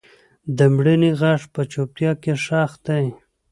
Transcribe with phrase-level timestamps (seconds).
[0.57, 3.05] د مړینې غږ په چوپتیا کې ښخ دی.